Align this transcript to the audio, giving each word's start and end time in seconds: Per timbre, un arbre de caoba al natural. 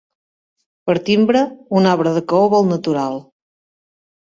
Per 0.89 0.95
timbre, 1.09 1.43
un 1.81 1.91
arbre 1.91 2.15
de 2.17 2.25
caoba 2.33 2.59
al 2.65 2.69
natural. 2.73 3.23